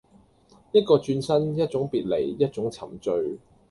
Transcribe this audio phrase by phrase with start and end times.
[0.71, 3.37] 一個轉身，一種別離，一種沉醉